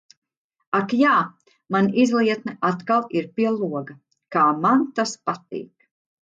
[0.77, 1.11] Ak jā,
[1.75, 3.99] man izlietne atkal ir pie loga.
[4.37, 5.73] Kā man tas patīk.